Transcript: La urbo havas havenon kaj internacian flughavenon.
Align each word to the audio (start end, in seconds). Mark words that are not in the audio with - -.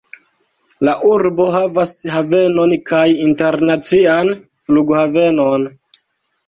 La 0.87 0.95
urbo 1.09 1.45
havas 1.57 1.91
havenon 2.15 2.73
kaj 2.93 3.05
internacian 3.29 4.35
flughavenon. 4.67 5.71